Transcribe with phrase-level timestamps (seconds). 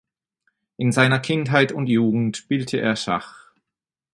[0.77, 3.51] In seiner Kindheit und Jugend spielte er Schach.